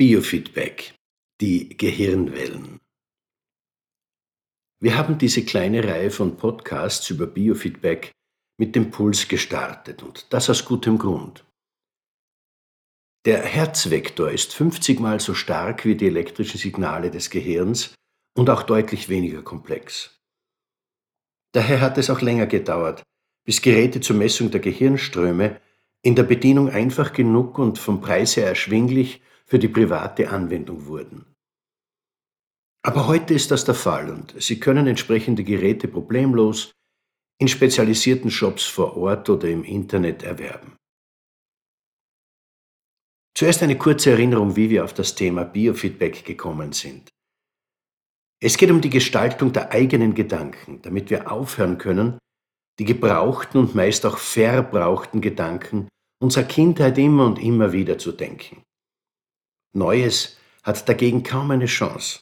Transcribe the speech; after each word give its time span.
Biofeedback, 0.00 0.94
die 1.42 1.76
Gehirnwellen. 1.76 2.80
Wir 4.80 4.96
haben 4.96 5.18
diese 5.18 5.44
kleine 5.44 5.84
Reihe 5.84 6.10
von 6.10 6.38
Podcasts 6.38 7.10
über 7.10 7.26
Biofeedback 7.26 8.10
mit 8.58 8.74
dem 8.74 8.90
Puls 8.90 9.28
gestartet 9.28 10.02
und 10.02 10.32
das 10.32 10.48
aus 10.48 10.64
gutem 10.64 10.96
Grund. 10.96 11.44
Der 13.26 13.42
Herzvektor 13.42 14.30
ist 14.30 14.54
50 14.54 15.00
mal 15.00 15.20
so 15.20 15.34
stark 15.34 15.84
wie 15.84 15.96
die 15.96 16.06
elektrischen 16.06 16.56
Signale 16.56 17.10
des 17.10 17.28
Gehirns 17.28 17.94
und 18.34 18.48
auch 18.48 18.62
deutlich 18.62 19.10
weniger 19.10 19.42
komplex. 19.42 20.18
Daher 21.52 21.82
hat 21.82 21.98
es 21.98 22.08
auch 22.08 22.22
länger 22.22 22.46
gedauert, 22.46 23.02
bis 23.44 23.60
Geräte 23.60 24.00
zur 24.00 24.16
Messung 24.16 24.50
der 24.50 24.60
Gehirnströme 24.60 25.60
in 26.00 26.16
der 26.16 26.22
Bedienung 26.22 26.70
einfach 26.70 27.12
genug 27.12 27.58
und 27.58 27.78
vom 27.78 28.00
Preis 28.00 28.38
her 28.38 28.46
erschwinglich 28.46 29.20
für 29.50 29.58
die 29.58 29.68
private 29.68 30.30
Anwendung 30.30 30.86
wurden. 30.86 31.26
Aber 32.82 33.08
heute 33.08 33.34
ist 33.34 33.50
das 33.50 33.64
der 33.64 33.74
Fall 33.74 34.08
und 34.08 34.34
Sie 34.40 34.60
können 34.60 34.86
entsprechende 34.86 35.44
Geräte 35.44 35.88
problemlos 35.88 36.72
in 37.38 37.48
spezialisierten 37.48 38.30
Shops 38.30 38.64
vor 38.64 38.96
Ort 38.96 39.28
oder 39.28 39.48
im 39.48 39.64
Internet 39.64 40.22
erwerben. 40.22 40.76
Zuerst 43.36 43.62
eine 43.62 43.76
kurze 43.76 44.10
Erinnerung, 44.12 44.56
wie 44.56 44.70
wir 44.70 44.84
auf 44.84 44.94
das 44.94 45.14
Thema 45.14 45.44
Biofeedback 45.44 46.24
gekommen 46.24 46.72
sind. 46.72 47.08
Es 48.42 48.56
geht 48.56 48.70
um 48.70 48.80
die 48.80 48.90
Gestaltung 48.90 49.52
der 49.52 49.72
eigenen 49.72 50.14
Gedanken, 50.14 50.80
damit 50.82 51.10
wir 51.10 51.30
aufhören 51.30 51.76
können, 51.76 52.18
die 52.78 52.84
gebrauchten 52.84 53.60
und 53.60 53.74
meist 53.74 54.06
auch 54.06 54.16
verbrauchten 54.16 55.20
Gedanken 55.20 55.88
unserer 56.22 56.44
Kindheit 56.44 56.98
immer 56.98 57.26
und 57.26 57.38
immer 57.38 57.72
wieder 57.72 57.98
zu 57.98 58.12
denken. 58.12 58.62
Neues 59.72 60.36
hat 60.62 60.88
dagegen 60.88 61.22
kaum 61.22 61.50
eine 61.50 61.66
Chance. 61.66 62.20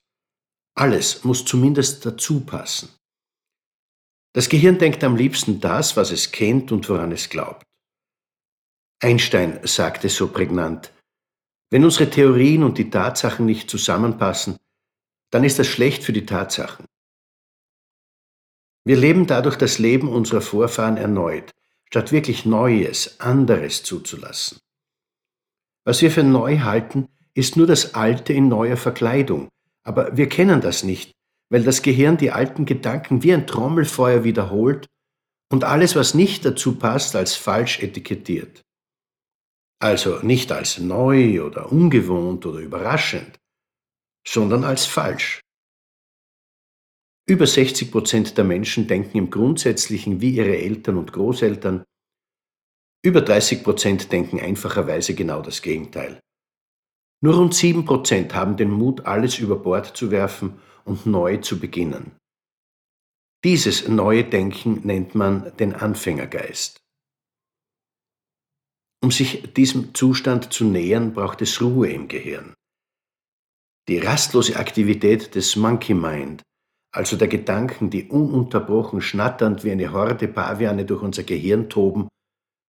Alles 0.75 1.24
muss 1.24 1.45
zumindest 1.45 2.05
dazu 2.07 2.40
passen. 2.40 2.90
Das 4.35 4.49
Gehirn 4.49 4.79
denkt 4.79 5.02
am 5.02 5.16
liebsten 5.16 5.60
das, 5.60 5.96
was 5.96 6.10
es 6.10 6.30
kennt 6.30 6.71
und 6.71 6.88
woran 6.88 7.13
es 7.13 7.29
glaubt. 7.29 7.65
Einstein 9.01 9.60
sagte 9.65 10.09
so 10.09 10.29
prägnant, 10.29 10.93
wenn 11.71 11.85
unsere 11.85 12.10
Theorien 12.10 12.63
und 12.63 12.79
die 12.79 12.90
Tatsachen 12.90 13.46
nicht 13.46 13.71
zusammenpassen, 13.71 14.57
dann 15.30 15.45
ist 15.45 15.59
das 15.59 15.66
schlecht 15.66 16.02
für 16.02 16.12
die 16.12 16.27
Tatsachen. 16.27 16.87
Wir 18.85 18.96
leben 18.96 19.27
dadurch 19.27 19.57
das 19.57 19.79
Leben 19.79 20.09
unserer 20.09 20.40
Vorfahren 20.40 20.96
erneut, 20.96 21.52
statt 21.88 22.10
wirklich 22.10 22.46
Neues, 22.46 23.21
anderes 23.21 23.83
zuzulassen. 23.83 24.59
Was 25.85 26.01
wir 26.01 26.10
für 26.10 26.23
neu 26.23 26.60
halten, 26.60 27.09
ist 27.38 27.56
nur 27.56 27.68
das 27.68 27.94
Alte 27.94 28.32
in 28.32 28.48
neuer 28.48 28.76
Verkleidung, 28.76 29.48
aber 29.86 30.16
wir 30.16 30.28
kennen 30.28 30.60
das 30.60 30.82
nicht, 30.82 31.12
weil 31.50 31.62
das 31.62 31.82
Gehirn 31.82 32.16
die 32.16 32.32
alten 32.32 32.64
Gedanken 32.66 33.22
wie 33.22 33.32
ein 33.32 33.46
Trommelfeuer 33.46 34.24
wiederholt 34.24 34.88
und 35.52 35.62
alles, 35.62 35.94
was 35.94 36.14
nicht 36.14 36.44
dazu 36.44 36.78
passt, 36.78 37.14
als 37.14 37.36
falsch 37.36 37.80
etikettiert. 37.80 38.62
Also 39.80 40.18
nicht 40.22 40.50
als 40.50 40.80
neu 40.80 41.42
oder 41.44 41.70
ungewohnt 41.70 42.44
oder 42.44 42.59
überraschend, 42.59 43.38
sondern 44.26 44.64
als 44.64 44.86
falsch. 44.86 45.40
Über 47.28 47.46
60 47.46 47.92
Prozent 47.92 48.36
der 48.36 48.44
Menschen 48.44 48.88
denken 48.88 49.16
im 49.16 49.30
Grundsätzlichen 49.30 50.20
wie 50.20 50.30
ihre 50.30 50.56
Eltern 50.56 50.96
und 50.96 51.12
Großeltern. 51.12 51.84
Über 53.04 53.20
30 53.20 53.62
Prozent 53.62 54.10
denken 54.10 54.40
einfacherweise 54.40 55.14
genau 55.14 55.40
das 55.40 55.62
Gegenteil. 55.62 56.20
Nur 57.21 57.35
rund 57.35 57.55
7% 57.55 58.33
haben 58.33 58.57
den 58.57 58.71
Mut, 58.71 59.07
alles 59.07 59.38
über 59.38 59.57
Bord 59.57 59.97
zu 59.97 60.11
werfen 60.11 60.61
und 60.85 61.07
neu 61.07 61.38
zu 61.38 61.59
beginnen. 61.59 62.13
Dieses 63.45 63.88
neue 63.88 64.25
Denken 64.25 64.81
nennt 64.84 65.15
man 65.15 65.57
den 65.59 65.75
Anfängergeist. 65.75 66.81
Um 69.01 69.12
sich 69.12 69.53
diesem 69.55 69.95
Zustand 69.95 70.53
zu 70.53 70.65
nähern, 70.65 71.12
braucht 71.12 71.41
es 71.43 71.61
Ruhe 71.61 71.91
im 71.91 72.09
Gehirn. 72.09 72.55
Die 73.89 73.99
rastlose 73.99 74.57
Aktivität 74.57 75.34
des 75.34 75.55
Monkey 75.57 75.95
Mind, 75.95 76.43
also 76.93 77.17
der 77.17 77.28
Gedanken, 77.28 77.91
die 77.91 78.09
ununterbrochen 78.09 79.01
schnatternd 79.01 79.62
wie 79.62 79.71
eine 79.71 79.93
Horde 79.93 80.27
Paviane 80.27 80.84
durch 80.84 81.03
unser 81.03 81.23
Gehirn 81.23 81.71
toben, 81.71 82.09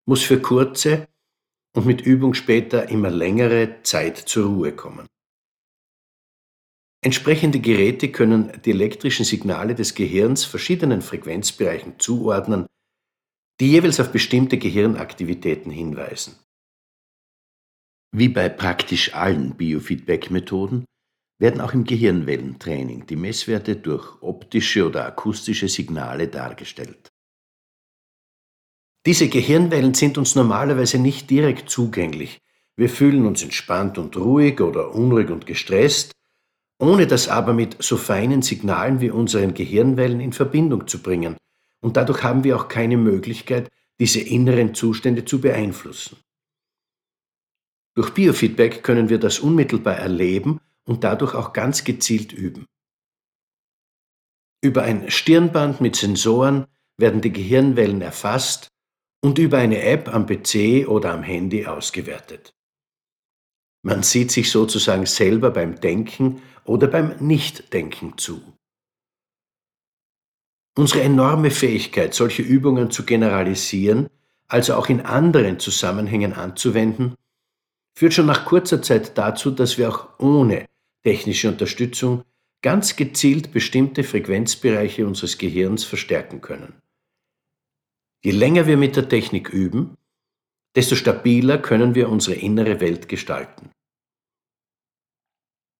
muss 0.07 0.23
für 0.23 0.39
kurze, 0.39 1.07
und 1.79 1.85
mit 1.85 2.01
Übung 2.01 2.33
später 2.33 2.89
immer 2.89 3.09
längere 3.09 3.81
Zeit 3.83 4.17
zur 4.17 4.47
Ruhe 4.47 4.73
kommen. 4.73 5.07
Entsprechende 7.01 7.61
Geräte 7.61 8.11
können 8.11 8.51
die 8.65 8.71
elektrischen 8.71 9.23
Signale 9.23 9.75
des 9.75 9.95
Gehirns 9.95 10.43
verschiedenen 10.43 11.01
Frequenzbereichen 11.01 11.97
zuordnen, 11.97 12.65
die 13.61 13.71
jeweils 13.71 14.01
auf 14.01 14.11
bestimmte 14.11 14.57
Gehirnaktivitäten 14.57 15.71
hinweisen. 15.71 16.35
Wie 18.13 18.27
bei 18.27 18.49
praktisch 18.49 19.13
allen 19.13 19.55
Biofeedback-Methoden 19.55 20.83
werden 21.39 21.61
auch 21.61 21.73
im 21.73 21.85
Gehirnwellentraining 21.85 23.05
die 23.05 23.15
Messwerte 23.15 23.77
durch 23.77 24.21
optische 24.21 24.85
oder 24.85 25.05
akustische 25.05 25.69
Signale 25.69 26.27
dargestellt. 26.27 27.07
Diese 29.05 29.29
Gehirnwellen 29.29 29.93
sind 29.93 30.17
uns 30.17 30.35
normalerweise 30.35 30.99
nicht 30.99 31.29
direkt 31.29 31.69
zugänglich. 31.69 32.41
Wir 32.75 32.89
fühlen 32.89 33.25
uns 33.25 33.43
entspannt 33.43 33.97
und 33.97 34.15
ruhig 34.17 34.61
oder 34.61 34.93
unruhig 34.93 35.29
und 35.29 35.45
gestresst, 35.45 36.11
ohne 36.79 37.07
das 37.07 37.27
aber 37.27 37.53
mit 37.53 37.81
so 37.81 37.97
feinen 37.97 38.41
Signalen 38.41 39.01
wie 39.01 39.09
unseren 39.09 39.53
Gehirnwellen 39.53 40.19
in 40.19 40.33
Verbindung 40.33 40.87
zu 40.87 41.01
bringen. 41.01 41.37
Und 41.81 41.97
dadurch 41.97 42.23
haben 42.23 42.43
wir 42.43 42.57
auch 42.57 42.67
keine 42.67 42.97
Möglichkeit, 42.97 43.69
diese 43.99 44.19
inneren 44.21 44.73
Zustände 44.73 45.25
zu 45.25 45.41
beeinflussen. 45.41 46.17
Durch 47.95 48.13
Biofeedback 48.13 48.83
können 48.83 49.09
wir 49.09 49.19
das 49.19 49.39
unmittelbar 49.39 49.95
erleben 49.95 50.61
und 50.85 51.03
dadurch 51.03 51.35
auch 51.35 51.51
ganz 51.51 51.83
gezielt 51.83 52.31
üben. 52.31 52.65
Über 54.61 54.83
ein 54.83 55.09
Stirnband 55.09 55.81
mit 55.81 55.95
Sensoren 55.95 56.65
werden 56.97 57.21
die 57.21 57.31
Gehirnwellen 57.31 58.01
erfasst 58.01 58.69
und 59.21 59.37
über 59.37 59.57
eine 59.57 59.81
App 59.81 60.13
am 60.13 60.25
PC 60.25 60.87
oder 60.87 61.11
am 61.13 61.23
Handy 61.23 61.65
ausgewertet. 61.65 62.53
Man 63.81 64.03
sieht 64.03 64.31
sich 64.31 64.51
sozusagen 64.51 65.05
selber 65.05 65.51
beim 65.51 65.79
Denken 65.79 66.41
oder 66.65 66.87
beim 66.87 67.15
Nichtdenken 67.19 68.17
zu. 68.17 68.41
Unsere 70.77 71.01
enorme 71.01 71.51
Fähigkeit, 71.51 72.13
solche 72.13 72.41
Übungen 72.41 72.91
zu 72.91 73.03
generalisieren, 73.05 74.09
also 74.47 74.75
auch 74.75 74.89
in 74.89 75.01
anderen 75.01 75.59
Zusammenhängen 75.59 76.33
anzuwenden, 76.33 77.15
führt 77.97 78.13
schon 78.13 78.27
nach 78.27 78.45
kurzer 78.45 78.81
Zeit 78.81 79.17
dazu, 79.17 79.51
dass 79.51 79.77
wir 79.77 79.89
auch 79.89 80.19
ohne 80.19 80.65
technische 81.03 81.49
Unterstützung 81.49 82.23
ganz 82.61 82.95
gezielt 82.95 83.51
bestimmte 83.51 84.03
Frequenzbereiche 84.03 85.05
unseres 85.05 85.37
Gehirns 85.37 85.83
verstärken 85.83 86.41
können. 86.41 86.81
Je 88.23 88.31
länger 88.31 88.67
wir 88.67 88.77
mit 88.77 88.95
der 88.95 89.07
Technik 89.07 89.49
üben, 89.49 89.97
desto 90.75 90.95
stabiler 90.95 91.57
können 91.57 91.95
wir 91.95 92.09
unsere 92.09 92.35
innere 92.35 92.79
Welt 92.81 93.07
gestalten. 93.07 93.71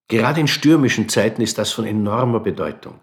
Gerade 0.09 0.39
in 0.39 0.47
stürmischen 0.47 1.09
Zeiten 1.09 1.41
ist 1.41 1.57
das 1.57 1.71
von 1.71 1.85
enormer 1.85 2.39
Bedeutung. 2.39 3.01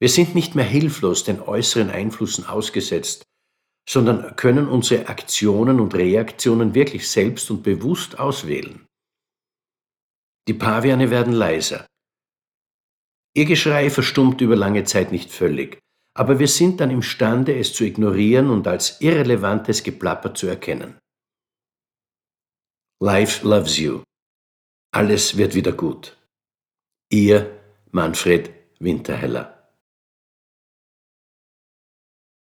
Wir 0.00 0.08
sind 0.08 0.34
nicht 0.34 0.54
mehr 0.54 0.64
hilflos 0.64 1.24
den 1.24 1.40
äußeren 1.40 1.90
Einflüssen 1.90 2.46
ausgesetzt, 2.46 3.22
sondern 3.88 4.34
können 4.36 4.68
unsere 4.68 5.08
Aktionen 5.08 5.78
und 5.78 5.94
Reaktionen 5.94 6.74
wirklich 6.74 7.08
selbst 7.08 7.50
und 7.50 7.62
bewusst 7.62 8.18
auswählen. 8.18 8.86
Die 10.48 10.54
Paviane 10.54 11.10
werden 11.10 11.32
leiser. 11.32 11.86
Ihr 13.34 13.44
Geschrei 13.44 13.90
verstummt 13.90 14.40
über 14.40 14.56
lange 14.56 14.84
Zeit 14.84 15.12
nicht 15.12 15.30
völlig, 15.30 15.78
aber 16.16 16.38
wir 16.38 16.48
sind 16.48 16.80
dann 16.80 16.90
imstande, 16.90 17.54
es 17.58 17.74
zu 17.74 17.84
ignorieren 17.84 18.48
und 18.48 18.66
als 18.66 19.02
irrelevantes 19.02 19.82
Geplapper 19.82 20.32
zu 20.34 20.46
erkennen. 20.46 20.96
Life 23.02 23.46
loves 23.46 23.76
you. 23.76 24.02
Alles 24.94 25.36
wird 25.36 25.54
wieder 25.54 25.72
gut. 25.72 26.16
Ihr 27.10 27.60
Manfred 27.90 28.50
Winterheller. 28.78 29.55